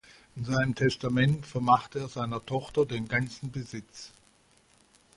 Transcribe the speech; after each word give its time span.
In 0.35 0.45
seinem 0.45 0.73
Testament 0.73 1.45
vermacht 1.45 1.95
er 1.95 2.07
seiner 2.07 2.43
Tochter 2.43 2.87
den 2.87 3.07
ganzen 3.07 3.51
Besitz. 3.51 4.09